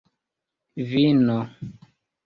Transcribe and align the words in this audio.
vino 0.87 1.37